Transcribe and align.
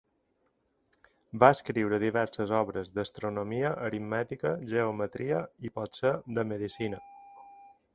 Va 1.43 1.49
escriure 1.55 1.99
diverses 2.05 2.55
obres 2.61 2.91
d'astronomia, 2.97 3.75
aritmètica, 3.91 4.57
geometria, 4.75 5.47
i 5.71 5.77
potser 5.81 6.17
de 6.41 6.51
medicina. 6.55 7.07